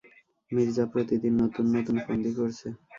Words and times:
মির্জা 0.51 0.85
প্রতিদিন 0.93 1.33
নতুন, 1.41 1.65
নতুন 1.75 1.95
ফন্দি 2.05 2.31
করছে। 2.37 2.67